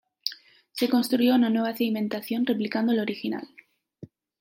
[0.71, 3.47] Se construyó una nueva cimentación replicando el original.